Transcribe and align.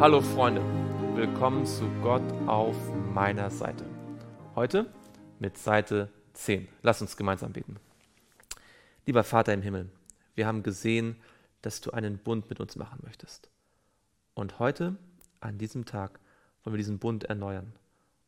Hallo 0.00 0.20
Freunde, 0.20 0.62
willkommen 1.16 1.66
zu 1.66 1.90
Gott 2.02 2.22
auf 2.46 2.76
meiner 3.12 3.50
Seite. 3.50 3.84
Heute 4.54 4.86
mit 5.40 5.58
Seite 5.58 6.08
10. 6.34 6.68
Lass 6.82 7.02
uns 7.02 7.16
gemeinsam 7.16 7.52
beten. 7.52 7.80
Lieber 9.06 9.24
Vater 9.24 9.52
im 9.52 9.60
Himmel, 9.60 9.90
wir 10.36 10.46
haben 10.46 10.62
gesehen, 10.62 11.16
dass 11.62 11.80
du 11.80 11.90
einen 11.90 12.18
Bund 12.18 12.48
mit 12.48 12.60
uns 12.60 12.76
machen 12.76 13.00
möchtest. 13.02 13.50
Und 14.34 14.60
heute, 14.60 14.94
an 15.40 15.58
diesem 15.58 15.84
Tag, 15.84 16.20
wollen 16.62 16.74
wir 16.74 16.78
diesen 16.78 17.00
Bund 17.00 17.24
erneuern. 17.24 17.72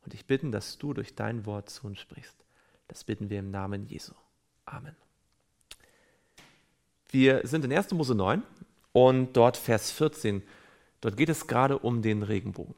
Und 0.03 0.13
ich 0.13 0.25
bitte, 0.25 0.49
dass 0.49 0.77
du 0.77 0.93
durch 0.93 1.15
dein 1.15 1.45
Wort 1.45 1.69
zu 1.69 1.87
uns 1.87 1.99
sprichst. 1.99 2.35
Das 2.89 3.05
bitten 3.05 3.29
wir 3.29 3.39
im 3.39 3.49
Namen 3.49 3.87
Jesu. 3.87 4.11
Amen. 4.65 4.97
Wir 7.11 7.47
sind 7.47 7.63
in 7.63 7.71
1. 7.71 7.93
Mose 7.93 8.13
9 8.13 8.43
und 8.91 9.37
dort 9.37 9.55
Vers 9.55 9.91
14 9.91 10.43
Dort 11.01 11.17
geht 11.17 11.29
es 11.29 11.47
gerade 11.47 11.79
um 11.79 12.01
den 12.01 12.23
Regenbogen. 12.23 12.75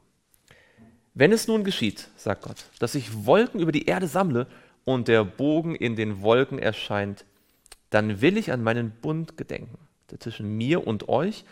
Wenn 1.13 1.31
es 1.31 1.47
nun 1.47 1.63
geschieht, 1.63 2.09
sagt 2.15 2.43
Gott, 2.43 2.65
dass 2.79 2.95
ich 2.95 3.25
Wolken 3.25 3.59
über 3.59 3.71
die 3.71 3.85
Erde 3.85 4.07
sammle 4.07 4.47
und 4.85 5.07
der 5.07 5.23
Bogen 5.23 5.75
in 5.75 5.95
den 5.95 6.21
Wolken 6.21 6.57
erscheint, 6.57 7.25
dann 7.91 8.21
will 8.21 8.37
ich 8.37 8.51
an 8.51 8.63
meinen 8.63 8.91
Bund 9.01 9.37
gedenken, 9.37 9.77
der 10.09 10.19
zwischen 10.19 10.57
mir 10.57 10.87
und 10.87 11.09
euch 11.09 11.45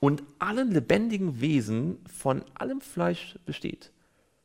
und 0.00 0.22
allen 0.38 0.70
lebendigen 0.70 1.40
Wesen 1.40 1.98
von 2.12 2.44
allem 2.54 2.82
Fleisch 2.82 3.38
besteht, 3.46 3.90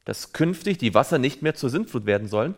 dass 0.06 0.32
künftig 0.32 0.78
die 0.78 0.94
Wasser 0.94 1.18
nicht 1.18 1.42
mehr 1.42 1.56
zur 1.56 1.70
Sintflut 1.70 2.06
werden 2.06 2.30
sollen, 2.30 2.56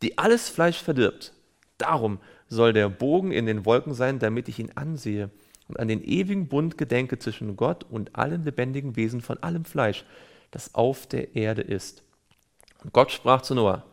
die 0.00 0.16
alles 0.16 0.48
Fleisch 0.48 0.82
verdirbt. 0.82 1.34
Darum 1.76 2.18
soll 2.48 2.72
der 2.72 2.88
Bogen 2.88 3.32
in 3.32 3.44
den 3.44 3.66
Wolken 3.66 3.92
sein, 3.92 4.18
damit 4.18 4.48
ich 4.48 4.58
ihn 4.58 4.72
ansehe 4.74 5.30
und 5.70 5.78
an 5.78 5.86
den 5.86 6.02
ewigen 6.02 6.48
Bund 6.48 6.76
gedenke 6.76 7.18
zwischen 7.20 7.56
Gott 7.56 7.84
und 7.88 8.16
allen 8.16 8.44
lebendigen 8.44 8.96
Wesen 8.96 9.20
von 9.20 9.38
allem 9.38 9.64
Fleisch, 9.64 10.04
das 10.50 10.74
auf 10.74 11.06
der 11.06 11.36
Erde 11.36 11.62
ist. 11.62 12.02
Und 12.82 12.92
Gott 12.92 13.12
sprach 13.12 13.42
zu 13.42 13.54
Noah, 13.54 13.84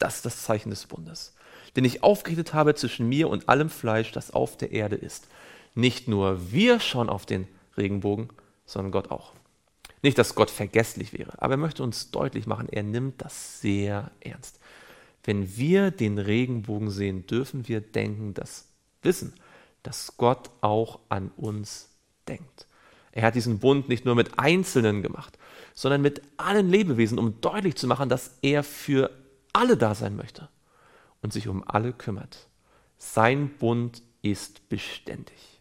das 0.00 0.16
ist 0.16 0.26
das 0.26 0.42
Zeichen 0.42 0.70
des 0.70 0.86
Bundes, 0.86 1.36
den 1.76 1.84
ich 1.84 2.02
aufgerichtet 2.02 2.52
habe 2.52 2.74
zwischen 2.74 3.08
mir 3.08 3.28
und 3.28 3.48
allem 3.48 3.70
Fleisch, 3.70 4.10
das 4.10 4.32
auf 4.32 4.56
der 4.56 4.72
Erde 4.72 4.96
ist. 4.96 5.28
Nicht 5.76 6.08
nur 6.08 6.50
wir 6.50 6.80
schauen 6.80 7.08
auf 7.08 7.26
den 7.26 7.46
Regenbogen, 7.76 8.28
sondern 8.66 8.90
Gott 8.90 9.12
auch. 9.12 9.32
Nicht, 10.02 10.18
dass 10.18 10.34
Gott 10.34 10.50
vergesslich 10.50 11.12
wäre, 11.12 11.40
aber 11.40 11.54
er 11.54 11.58
möchte 11.58 11.84
uns 11.84 12.10
deutlich 12.10 12.46
machen, 12.46 12.68
er 12.68 12.82
nimmt 12.82 13.22
das 13.22 13.60
sehr 13.60 14.10
ernst. 14.18 14.58
Wenn 15.22 15.56
wir 15.56 15.92
den 15.92 16.18
Regenbogen 16.18 16.90
sehen, 16.90 17.26
dürfen 17.26 17.68
wir 17.68 17.80
denken, 17.80 18.34
das 18.34 18.66
Wissen, 19.02 19.34
dass 19.82 20.16
Gott 20.16 20.50
auch 20.60 21.00
an 21.08 21.30
uns 21.36 21.90
denkt. 22.28 22.66
Er 23.12 23.24
hat 23.24 23.34
diesen 23.34 23.58
Bund 23.58 23.88
nicht 23.88 24.04
nur 24.04 24.14
mit 24.14 24.38
Einzelnen 24.38 25.02
gemacht, 25.02 25.38
sondern 25.74 26.02
mit 26.02 26.22
allen 26.36 26.68
Lebewesen, 26.68 27.18
um 27.18 27.40
deutlich 27.40 27.76
zu 27.76 27.86
machen, 27.86 28.08
dass 28.08 28.38
er 28.42 28.62
für 28.62 29.10
alle 29.52 29.76
da 29.76 29.94
sein 29.94 30.16
möchte 30.16 30.48
und 31.22 31.32
sich 31.32 31.48
um 31.48 31.64
alle 31.66 31.92
kümmert. 31.92 32.48
Sein 32.98 33.50
Bund 33.58 34.02
ist 34.22 34.68
beständig. 34.68 35.60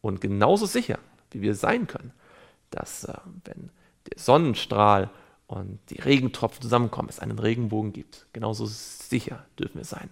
Und 0.00 0.20
genauso 0.20 0.66
sicher, 0.66 0.98
wie 1.30 1.42
wir 1.42 1.54
sein 1.54 1.86
können, 1.86 2.12
dass 2.70 3.04
äh, 3.04 3.14
wenn 3.44 3.70
der 4.06 4.18
Sonnenstrahl 4.18 5.10
und 5.46 5.78
die 5.90 6.00
Regentropfen 6.00 6.62
zusammenkommen, 6.62 7.08
es 7.08 7.18
einen 7.18 7.38
Regenbogen 7.38 7.92
gibt, 7.92 8.26
genauso 8.32 8.66
sicher 8.66 9.44
dürfen 9.58 9.78
wir 9.78 9.84
sein, 9.84 10.10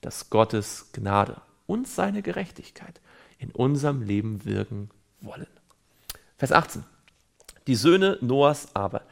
dass 0.00 0.30
Gottes 0.30 0.90
Gnade 0.92 1.40
und 1.70 1.86
seine 1.86 2.20
Gerechtigkeit 2.20 3.00
in 3.38 3.52
unserem 3.52 4.02
Leben 4.02 4.44
wirken 4.44 4.90
wollen. 5.20 5.46
Vers 6.36 6.50
18. 6.50 6.82
Die 7.68 7.76
Söhne 7.76 8.18
Noahs 8.20 8.74
aber, 8.74 9.02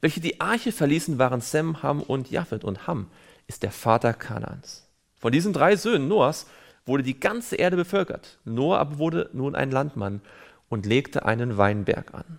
welche 0.00 0.20
die 0.20 0.40
Arche 0.40 0.70
verließen, 0.70 1.18
waren 1.18 1.40
Sem, 1.40 1.82
Ham 1.82 2.00
und 2.00 2.30
Japhet. 2.30 2.62
Und 2.62 2.86
Ham 2.86 3.08
ist 3.48 3.64
der 3.64 3.72
Vater 3.72 4.14
Kanaans. 4.14 4.86
Von 5.18 5.32
diesen 5.32 5.52
drei 5.52 5.74
Söhnen 5.74 6.06
Noahs 6.06 6.46
wurde 6.84 7.02
die 7.02 7.18
ganze 7.18 7.56
Erde 7.56 7.76
bevölkert. 7.76 8.38
Noah 8.44 8.78
aber 8.78 8.98
wurde 8.98 9.28
nun 9.32 9.56
ein 9.56 9.72
Landmann 9.72 10.20
und 10.68 10.86
legte 10.86 11.24
einen 11.24 11.58
Weinberg 11.58 12.14
an. 12.14 12.38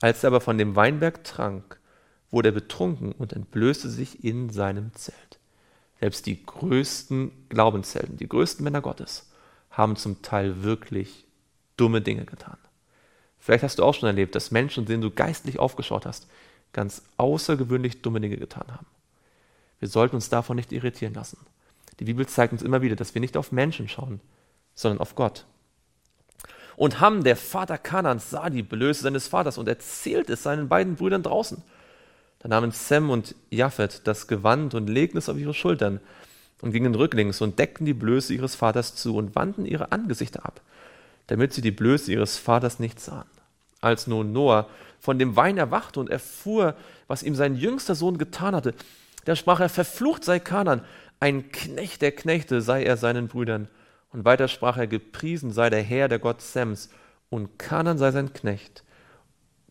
Als 0.00 0.22
er 0.22 0.28
aber 0.28 0.40
von 0.40 0.58
dem 0.58 0.76
Weinberg 0.76 1.24
trank, 1.24 1.80
wurde 2.30 2.50
er 2.50 2.52
betrunken 2.52 3.10
und 3.10 3.32
entblößte 3.32 3.88
sich 3.88 4.22
in 4.22 4.50
seinem 4.50 4.94
Zelt. 4.94 5.39
Selbst 6.00 6.26
die 6.26 6.44
größten 6.44 7.30
Glaubenshelden, 7.48 8.16
die 8.16 8.28
größten 8.28 8.64
Männer 8.64 8.80
Gottes, 8.80 9.30
haben 9.70 9.96
zum 9.96 10.22
Teil 10.22 10.62
wirklich 10.62 11.26
dumme 11.76 12.00
Dinge 12.00 12.24
getan. 12.24 12.56
Vielleicht 13.38 13.64
hast 13.64 13.78
du 13.78 13.84
auch 13.84 13.94
schon 13.94 14.06
erlebt, 14.06 14.34
dass 14.34 14.50
Menschen, 14.50 14.86
denen 14.86 15.02
du 15.02 15.10
geistlich 15.10 15.58
aufgeschaut 15.58 16.06
hast, 16.06 16.26
ganz 16.72 17.02
außergewöhnlich 17.16 18.02
dumme 18.02 18.20
Dinge 18.20 18.36
getan 18.36 18.66
haben. 18.68 18.86
Wir 19.78 19.88
sollten 19.88 20.16
uns 20.16 20.28
davon 20.28 20.56
nicht 20.56 20.72
irritieren 20.72 21.14
lassen. 21.14 21.38
Die 21.98 22.04
Bibel 22.04 22.26
zeigt 22.26 22.52
uns 22.52 22.62
immer 22.62 22.82
wieder, 22.82 22.96
dass 22.96 23.14
wir 23.14 23.20
nicht 23.20 23.36
auf 23.36 23.52
Menschen 23.52 23.88
schauen, 23.88 24.20
sondern 24.74 25.00
auf 25.00 25.14
Gott. 25.14 25.46
Und 26.76 27.00
Ham, 27.00 27.24
der 27.24 27.36
Vater 27.36 27.76
Kanans, 27.76 28.30
sah 28.30 28.48
die 28.48 28.62
Blöße 28.62 29.02
seines 29.02 29.28
Vaters 29.28 29.58
und 29.58 29.68
erzählte 29.68 30.32
es 30.34 30.42
seinen 30.42 30.68
beiden 30.68 30.96
Brüdern 30.96 31.22
draußen. 31.22 31.62
Da 32.40 32.48
nahmen 32.48 32.72
Sem 32.72 33.10
und 33.10 33.34
Japhet 33.50 34.02
das 34.04 34.26
Gewand 34.26 34.74
und 34.74 34.88
legten 34.88 35.18
es 35.18 35.28
auf 35.28 35.38
ihre 35.38 35.54
Schultern 35.54 36.00
und 36.62 36.72
gingen 36.72 36.94
rücklings 36.94 37.40
und 37.40 37.58
deckten 37.58 37.86
die 37.86 37.94
Blöße 37.94 38.34
ihres 38.34 38.54
Vaters 38.54 38.94
zu 38.94 39.16
und 39.16 39.34
wandten 39.34 39.66
ihre 39.66 39.92
Angesichter 39.92 40.44
ab, 40.44 40.60
damit 41.28 41.52
sie 41.52 41.60
die 41.60 41.70
Blöße 41.70 42.12
ihres 42.12 42.38
Vaters 42.38 42.80
nicht 42.80 42.98
sahen. 42.98 43.28
Als 43.80 44.06
nun 44.06 44.32
Noah 44.32 44.68
von 44.98 45.18
dem 45.18 45.36
Wein 45.36 45.58
erwachte 45.58 46.00
und 46.00 46.10
erfuhr, 46.10 46.74
was 47.06 47.22
ihm 47.22 47.34
sein 47.34 47.56
jüngster 47.56 47.94
Sohn 47.94 48.18
getan 48.18 48.54
hatte, 48.54 48.74
da 49.24 49.36
sprach 49.36 49.60
er, 49.60 49.68
verflucht 49.68 50.24
sei 50.24 50.38
Kanan, 50.38 50.82
ein 51.20 51.52
Knecht 51.52 52.00
der 52.02 52.12
Knechte 52.12 52.62
sei 52.62 52.84
er 52.84 52.96
seinen 52.96 53.28
Brüdern. 53.28 53.68
Und 54.12 54.24
weiter 54.24 54.48
sprach 54.48 54.76
er, 54.76 54.86
gepriesen 54.86 55.52
sei 55.52 55.70
der 55.70 55.82
Herr, 55.82 56.08
der 56.08 56.18
Gott 56.18 56.40
Sems, 56.40 56.88
und 57.28 57.58
Kanan 57.58 57.98
sei 57.98 58.10
sein 58.10 58.32
Knecht. 58.32 58.82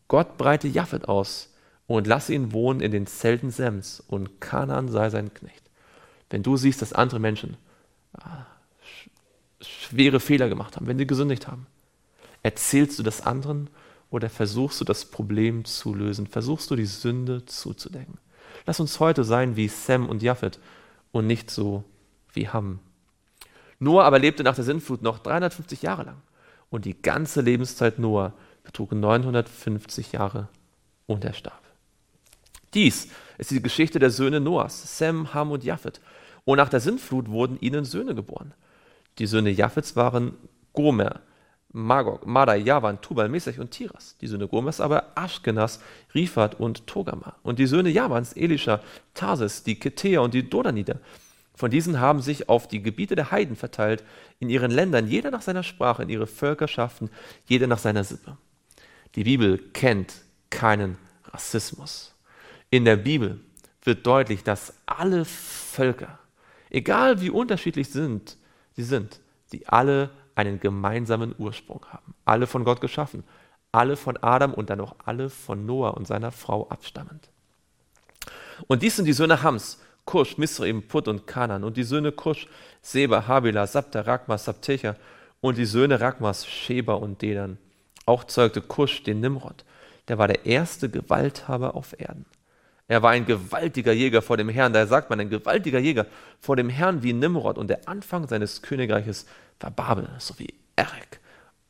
Gott 0.08 0.38
breite 0.38 0.68
Japhet 0.68 1.08
aus, 1.08 1.49
und 1.96 2.06
lasse 2.06 2.32
ihn 2.32 2.52
wohnen 2.52 2.80
in 2.80 2.92
den 2.92 3.08
Zelten 3.08 3.50
Sems 3.50 3.98
und 3.98 4.40
Kanan 4.40 4.88
sei 4.88 5.10
sein 5.10 5.34
Knecht. 5.34 5.64
Wenn 6.30 6.44
du 6.44 6.56
siehst, 6.56 6.80
dass 6.80 6.92
andere 6.92 7.18
Menschen 7.18 7.56
ah, 8.12 8.46
schwere 9.60 10.20
Fehler 10.20 10.48
gemacht 10.48 10.76
haben, 10.76 10.86
wenn 10.86 10.98
sie 10.98 11.06
gesündigt 11.08 11.48
haben, 11.48 11.66
erzählst 12.44 12.96
du 13.00 13.02
das 13.02 13.26
anderen 13.26 13.70
oder 14.08 14.30
versuchst 14.30 14.80
du 14.80 14.84
das 14.84 15.04
Problem 15.04 15.64
zu 15.64 15.92
lösen? 15.92 16.28
Versuchst 16.28 16.70
du 16.70 16.76
die 16.76 16.86
Sünde 16.86 17.44
zuzudecken? 17.46 18.18
Lass 18.66 18.78
uns 18.78 19.00
heute 19.00 19.24
sein 19.24 19.56
wie 19.56 19.66
Sem 19.66 20.08
und 20.08 20.22
Japhet 20.22 20.60
und 21.10 21.26
nicht 21.26 21.50
so 21.50 21.82
wie 22.32 22.48
Ham. 22.48 22.78
Noah 23.80 24.04
aber 24.04 24.20
lebte 24.20 24.44
nach 24.44 24.54
der 24.54 24.62
Sintflut 24.62 25.02
noch 25.02 25.18
350 25.18 25.82
Jahre 25.82 26.04
lang 26.04 26.22
und 26.70 26.84
die 26.84 27.02
ganze 27.02 27.40
Lebenszeit 27.40 27.98
Noah 27.98 28.32
betrug 28.62 28.92
950 28.92 30.12
Jahre 30.12 30.46
und 31.08 31.24
er 31.24 31.32
starb. 31.32 31.69
Dies 32.74 33.08
ist 33.38 33.50
die 33.50 33.62
Geschichte 33.62 33.98
der 33.98 34.10
Söhne 34.10 34.40
Noahs, 34.40 34.98
Sem, 34.98 35.34
Ham 35.34 35.50
und 35.50 35.64
Japhet. 35.64 36.00
Und 36.44 36.58
nach 36.58 36.68
der 36.68 36.80
Sintflut 36.80 37.28
wurden 37.28 37.58
ihnen 37.60 37.84
Söhne 37.84 38.14
geboren. 38.14 38.54
Die 39.18 39.26
Söhne 39.26 39.50
Japhets 39.50 39.96
waren 39.96 40.34
Gomer, 40.72 41.20
Magog, 41.72 42.26
Madai, 42.26 42.58
Javan, 42.58 43.00
Tubal, 43.00 43.28
Mesech 43.28 43.60
und 43.60 43.70
Tiras. 43.70 44.16
Die 44.20 44.26
Söhne 44.26 44.48
Gomers 44.48 44.80
aber 44.80 45.12
Aschkenas, 45.14 45.80
Rifat 46.14 46.58
und 46.58 46.86
Togama. 46.86 47.36
Und 47.42 47.58
die 47.58 47.66
Söhne 47.66 47.90
Javans, 47.90 48.32
Elisha, 48.32 48.80
Tarsis, 49.14 49.62
die 49.62 49.78
Ketea 49.78 50.20
und 50.20 50.34
die 50.34 50.48
Dodaniter. 50.48 50.98
Von 51.54 51.70
diesen 51.70 52.00
haben 52.00 52.22
sich 52.22 52.48
auf 52.48 52.66
die 52.68 52.82
Gebiete 52.82 53.14
der 53.14 53.30
Heiden 53.30 53.54
verteilt, 53.54 54.02
in 54.38 54.48
ihren 54.48 54.70
Ländern, 54.70 55.06
jeder 55.06 55.30
nach 55.30 55.42
seiner 55.42 55.62
Sprache, 55.62 56.02
in 56.02 56.08
ihre 56.08 56.26
Völkerschaften, 56.26 57.10
jeder 57.46 57.66
nach 57.66 57.78
seiner 57.78 58.02
Sippe. 58.02 58.36
Die 59.14 59.24
Bibel 59.24 59.58
kennt 59.72 60.14
keinen 60.48 60.96
Rassismus. 61.24 62.14
In 62.70 62.84
der 62.84 62.96
Bibel 62.96 63.40
wird 63.82 64.06
deutlich, 64.06 64.44
dass 64.44 64.74
alle 64.86 65.24
Völker, 65.24 66.20
egal 66.70 67.20
wie 67.20 67.30
unterschiedlich 67.30 67.90
sind, 67.90 68.36
sie 68.76 68.84
sind, 68.84 69.20
die 69.52 69.66
alle 69.66 70.10
einen 70.36 70.60
gemeinsamen 70.60 71.34
Ursprung 71.36 71.84
haben. 71.88 72.14
Alle 72.24 72.46
von 72.46 72.64
Gott 72.64 72.80
geschaffen, 72.80 73.24
alle 73.72 73.96
von 73.96 74.16
Adam 74.18 74.54
und 74.54 74.70
dann 74.70 74.80
auch 74.80 74.94
alle 75.04 75.30
von 75.30 75.66
Noah 75.66 75.96
und 75.96 76.06
seiner 76.06 76.30
Frau 76.30 76.68
abstammend. 76.68 77.28
Und 78.68 78.82
dies 78.82 78.96
sind 78.96 79.06
die 79.06 79.12
Söhne 79.12 79.42
Hams, 79.42 79.80
Kusch, 80.04 80.38
Misraim, 80.38 80.86
Put 80.86 81.08
und 81.08 81.26
Kanan 81.26 81.64
und 81.64 81.76
die 81.76 81.82
Söhne 81.82 82.12
Kusch, 82.12 82.46
Seba, 82.82 83.26
Habila, 83.26 83.66
Sabta, 83.66 84.02
Ragmas, 84.02 84.44
Sabtecha 84.44 84.96
und 85.40 85.58
die 85.58 85.64
Söhne 85.64 86.00
Ragmas, 86.00 86.46
Sheba 86.46 86.94
und 86.94 87.20
Dedan. 87.20 87.58
Auch 88.06 88.24
zeugte 88.24 88.60
Kusch 88.60 89.02
den 89.02 89.20
Nimrod, 89.20 89.64
der 90.08 90.18
war 90.18 90.28
der 90.28 90.46
erste 90.46 90.88
Gewalthaber 90.88 91.74
auf 91.74 91.98
Erden. 91.98 92.26
Er 92.90 93.04
war 93.04 93.12
ein 93.12 93.24
gewaltiger 93.24 93.92
Jäger 93.92 94.20
vor 94.20 94.36
dem 94.36 94.48
Herrn. 94.48 94.72
Da 94.72 94.84
sagt 94.84 95.10
man, 95.10 95.20
ein 95.20 95.30
gewaltiger 95.30 95.78
Jäger 95.78 96.06
vor 96.40 96.56
dem 96.56 96.68
Herrn 96.68 97.04
wie 97.04 97.12
Nimrod. 97.12 97.56
Und 97.56 97.68
der 97.68 97.88
Anfang 97.88 98.26
seines 98.26 98.62
Königreiches 98.62 99.26
war 99.60 99.70
Babel, 99.70 100.08
so 100.18 100.36
wie 100.40 100.52
Erek, 100.74 101.20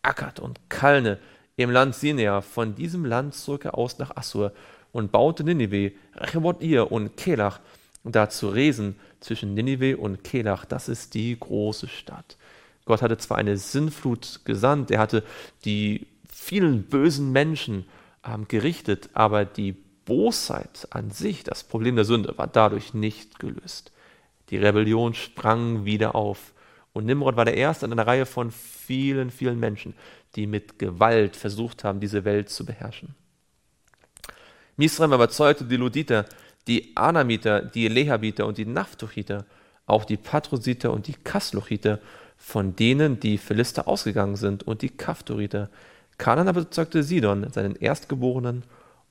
Akkad 0.00 0.40
und 0.40 0.58
Kalne 0.70 1.18
im 1.56 1.70
Land 1.70 1.94
Sinea. 1.94 2.40
Von 2.40 2.74
diesem 2.74 3.04
Land 3.04 3.34
zog 3.34 3.66
er 3.66 3.76
aus 3.76 3.98
nach 3.98 4.16
Assur 4.16 4.52
und 4.92 5.12
baute 5.12 5.44
Ninive, 5.44 5.92
Rechobot-Ir 6.16 6.90
und 6.90 7.18
Kelach, 7.18 7.60
da 8.02 8.30
zu 8.30 8.48
Resen 8.48 8.98
zwischen 9.20 9.52
Ninive 9.52 9.98
und 9.98 10.24
Kelach. 10.24 10.64
Das 10.64 10.88
ist 10.88 11.12
die 11.12 11.38
große 11.38 11.88
Stadt. 11.88 12.38
Gott 12.86 13.02
hatte 13.02 13.18
zwar 13.18 13.36
eine 13.36 13.58
Sinnflut 13.58 14.40
gesandt, 14.46 14.90
er 14.90 15.00
hatte 15.00 15.22
die 15.66 16.06
vielen 16.32 16.84
bösen 16.84 17.30
Menschen 17.30 17.84
ähm, 18.26 18.48
gerichtet, 18.48 19.10
aber 19.12 19.44
die 19.44 19.76
Bosheit 20.04 20.88
an 20.90 21.10
sich, 21.10 21.44
das 21.44 21.64
Problem 21.64 21.96
der 21.96 22.04
Sünde, 22.04 22.36
war 22.36 22.46
dadurch 22.46 22.94
nicht 22.94 23.38
gelöst. 23.38 23.92
Die 24.50 24.56
Rebellion 24.56 25.14
sprang 25.14 25.84
wieder 25.84 26.14
auf. 26.14 26.52
Und 26.92 27.06
Nimrod 27.06 27.36
war 27.36 27.44
der 27.44 27.56
Erste 27.56 27.86
in 27.86 27.92
einer 27.92 28.06
Reihe 28.06 28.26
von 28.26 28.50
vielen, 28.50 29.30
vielen 29.30 29.60
Menschen, 29.60 29.94
die 30.34 30.46
mit 30.46 30.78
Gewalt 30.78 31.36
versucht 31.36 31.84
haben, 31.84 32.00
diese 32.00 32.24
Welt 32.24 32.50
zu 32.50 32.66
beherrschen. 32.66 33.14
Misraim 34.76 35.12
überzeugte 35.12 35.64
die 35.64 35.76
Luditer, 35.76 36.24
die 36.66 36.96
Anamiter, 36.96 37.62
die 37.62 37.88
Lehabiter 37.88 38.46
und 38.46 38.58
die 38.58 38.66
Naphtuchiter, 38.66 39.44
auch 39.86 40.04
die 40.04 40.16
Patrositer 40.16 40.92
und 40.92 41.06
die 41.06 41.14
Kasluchiter, 41.14 42.00
von 42.36 42.74
denen 42.74 43.20
die 43.20 43.38
Philister 43.38 43.86
ausgegangen 43.86 44.36
sind, 44.36 44.62
und 44.62 44.82
die 44.82 44.88
Kaftoriter. 44.88 45.68
Kanan 46.16 46.48
aber 46.48 46.62
überzeugte 46.62 47.02
Sidon, 47.02 47.50
seinen 47.52 47.76
Erstgeborenen, 47.76 48.64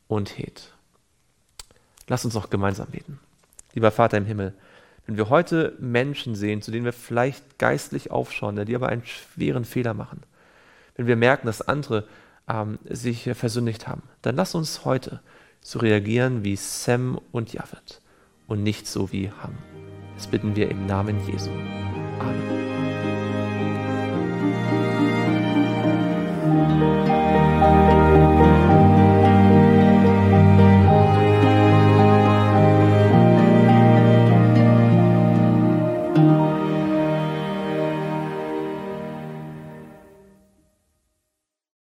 und 0.08 0.38
Het. 0.38 0.74
Lass 2.10 2.26
uns 2.26 2.34
noch 2.34 2.50
gemeinsam 2.50 2.88
beten. 2.88 3.20
Lieber 3.74 3.92
Vater 3.92 4.18
im 4.18 4.26
Himmel, 4.26 4.54
wenn 5.06 5.16
wir 5.16 5.30
heute 5.30 5.76
Menschen 5.80 6.36
sehen, 6.36 6.62
zu 6.62 6.72
denen 6.72 6.86
wir 6.86 6.94
vielleicht 6.94 7.58
geistlich 7.58 8.12
aufschauen, 8.12 8.66
die 8.66 8.76
aber 8.76 8.90
einen 8.90 9.06
schweren 9.06 9.64
Fehler 9.64 9.94
machen, 9.94 10.24
wenn 10.96 11.08
wir 11.08 11.16
merken, 11.16 11.48
dass 11.48 11.62
andere 11.62 12.06
ähm, 12.50 12.80
sich 12.84 13.30
versündigt 13.34 13.88
haben, 13.88 14.04
dann 14.22 14.36
lass 14.36 14.56
uns 14.56 14.86
heute 14.86 15.22
so 15.62 15.80
reagieren 15.80 16.44
wie 16.44 16.56
Sem 16.56 17.20
und 17.32 17.54
Japheth 17.54 18.02
und 18.48 18.64
nicht 18.64 18.88
so 18.88 19.12
wie 19.12 19.30
Ham. 19.30 19.58
Das 20.16 20.28
bitten 20.28 20.56
wir 20.56 20.70
im 20.70 20.86
Namen 20.86 21.26
Jesu. 21.28 21.52
Amen. 22.20 22.70